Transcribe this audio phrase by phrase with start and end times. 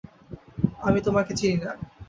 [0.81, 1.71] আমি তোমাকে চিনি না।